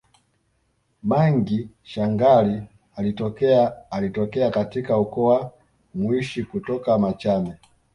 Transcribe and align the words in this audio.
Mangi 1.03 1.69
shangali 1.83 2.63
alitokea 2.95 3.91
alitokea 3.91 4.51
katika 4.51 4.97
ukoo 4.99 5.25
wa 5.25 5.51
Mushi 5.93 6.43
kutoka 6.43 6.97
Machame 6.97 7.55